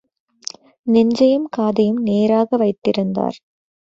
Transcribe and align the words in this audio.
நெஞ்சையும் 0.87 1.45
காதையும் 1.49 2.01
நேராக 2.01 2.57
வைத்திருந்தார்: 2.57 3.37